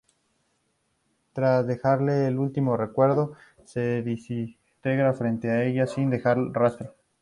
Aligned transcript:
Tras 1.31 1.67
dejarle 1.67 2.25
este 2.25 2.39
último 2.39 2.75
recuerdo, 2.75 3.33
se 3.65 4.01
desintegra 4.01 5.13
frente 5.13 5.51
a 5.51 5.63
ella 5.63 5.85
sin 5.85 6.09
dejar 6.09 6.39
rastro. 6.53 6.95